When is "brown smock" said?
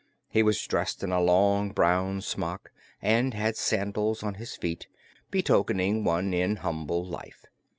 1.73-2.71